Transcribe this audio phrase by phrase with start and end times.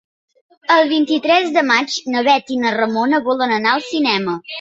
[0.75, 4.35] El vint-i-tres de maig na Bet i na Ramona volen anar al cinema.